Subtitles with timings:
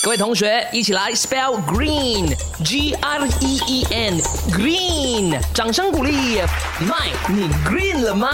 [0.00, 6.38] 各位同学，一起来 spell green，G R E E N，green，掌声鼓励。
[6.80, 8.30] Mike，，你 green 了吗？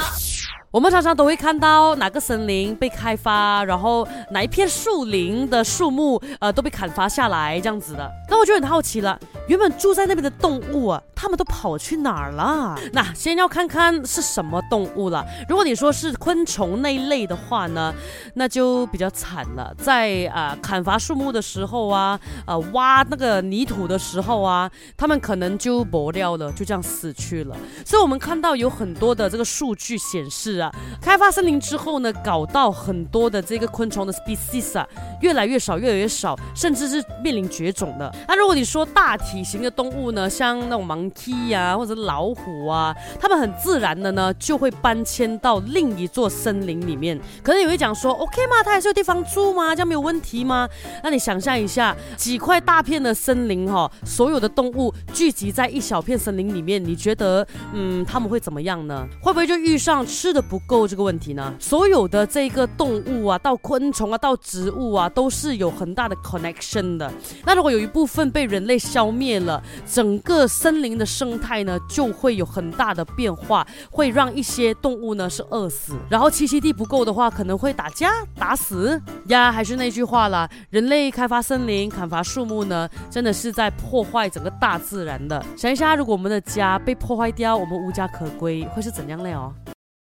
[0.70, 8.10] 我们常常都会看到哪个森林被开发，然后哪一片树林的树木呃都被砍伐下来这样子的。
[8.28, 12.78] 那我就很好奇了，原本住在那边的动物啊，他们都跑去哪儿了？
[12.92, 15.24] 那先要看看是什么动物了。
[15.48, 17.94] 如果你说是昆虫那一类的话呢，
[18.34, 19.74] 那就比较惨了。
[19.78, 27.54] 在啊砍伐树木的时候啊，呃挖那个泥土的时候啊，他们可能就薄掉了，就这样死去了。
[27.84, 30.72] 所以我们看到有很多的这个数据显示啊。
[31.02, 34.88] 开发森林之后呢，搞到很多的这个昆虫的 species 啊，
[35.20, 38.10] 越来越少，越来越少，甚至是面临绝种的。
[38.26, 47.20] 那如果你说大体体型的动物呢，像那种 monkey 呀，或者老虎啊，它们很自然的呢，就会搬迁到另一座森林里面。
[47.42, 48.62] 可能你会讲说，OK 吗？
[48.64, 49.74] 它还是有地方住吗？
[49.74, 50.68] 这样没有问题吗？
[51.02, 59.04] 那你想象一下，几块大片的森林哈，所有的动物聚集在一小片森林里面，你觉得，嗯，他们会怎么样呢？
[59.20, 60.40] 会不会就遇上吃的？
[60.44, 61.52] 不够这个问题呢？
[61.58, 67.10] 所有的这个动物啊，到昆虫啊，到植物啊，都是有很大的 connection 的。
[67.46, 75.94] 那如果有一部分被人类消灭灭了，整个森林的生态呢，就会有很大的变化，会让一些动物呢是饿死。
[76.10, 79.50] 然后栖息地不够的话，可能会打架打死呀。
[79.50, 85.42] 还是那句话啦，人类开发森林、砍伐树木呢，真的是在破坏整个大自然的。
[85.56, 89.32] 想一下，如果我们的家被破坏掉，我们无家可归，会是怎样嘞？
[89.32, 89.73] 哦。